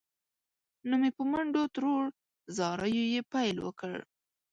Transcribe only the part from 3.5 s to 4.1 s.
وکړ.